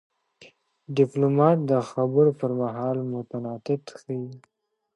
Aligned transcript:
ډيپلومات 0.95 1.57
د 1.69 1.71
خبرو 1.89 2.31
پر 2.39 2.51
مهال 2.61 2.97
متانت 3.11 3.83
ښيي. 3.99 4.27